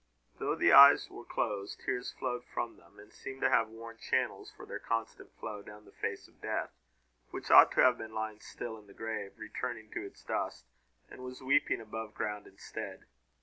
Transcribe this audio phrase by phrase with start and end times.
[0.39, 4.49] Though the eyes were closed, tears flowed from them; and seemed to have worn channels
[4.49, 6.71] for their constant flow down this face of death,
[7.29, 10.65] which ought to have been lying still in the grave, returning to its dust,
[11.07, 13.05] and was weeping above ground instead.